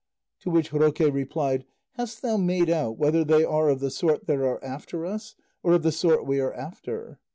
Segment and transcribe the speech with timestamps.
[0.39, 4.39] To which Roque replied, "Hast thou made out whether they are of the sort that
[4.39, 7.19] are after us, or of the sort we are after?"